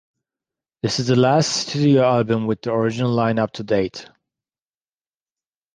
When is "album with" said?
2.05-2.63